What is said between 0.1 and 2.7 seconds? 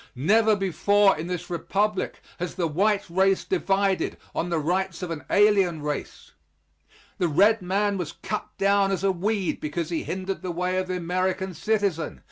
Never before in this Republic has the